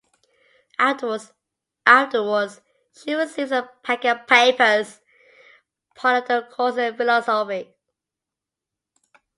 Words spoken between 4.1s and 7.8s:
of papers, part of a course in philosophy.